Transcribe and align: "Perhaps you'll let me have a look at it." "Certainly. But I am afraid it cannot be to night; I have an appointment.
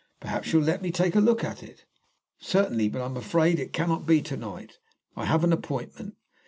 "Perhaps 0.19 0.51
you'll 0.51 0.63
let 0.63 0.81
me 0.81 0.91
have 0.97 1.15
a 1.15 1.21
look 1.21 1.43
at 1.43 1.61
it." 1.61 1.85
"Certainly. 2.39 2.89
But 2.89 3.03
I 3.03 3.05
am 3.05 3.15
afraid 3.17 3.59
it 3.59 3.71
cannot 3.71 4.07
be 4.07 4.19
to 4.23 4.35
night; 4.35 4.79
I 5.15 5.25
have 5.25 5.43
an 5.43 5.53
appointment. 5.53 6.15